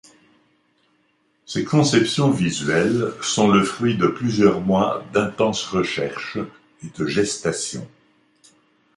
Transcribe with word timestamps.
Ses 1.45 1.63
conceptions 1.63 2.31
visuelles 2.31 3.13
sont 3.21 3.49
le 3.49 3.63
fruit 3.63 3.95
de 3.97 4.07
plusieurs 4.07 4.59
mois 4.59 5.05
d'intenses 5.13 5.63
recherches 5.67 6.39
et 6.83 6.87
de 6.97 7.05
gestation. 7.05 7.87